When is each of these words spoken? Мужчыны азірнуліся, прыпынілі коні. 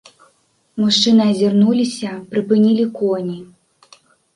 Мужчыны 0.83 1.23
азірнуліся, 1.33 2.09
прыпынілі 2.35 2.85
коні. 3.01 3.41